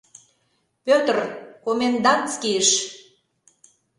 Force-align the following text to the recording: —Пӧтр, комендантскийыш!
—Пӧтр, 0.85 1.17
комендантскийыш! 1.65 2.69